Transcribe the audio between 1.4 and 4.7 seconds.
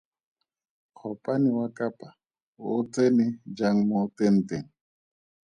wa Kapa o tsene jang mo tenteng?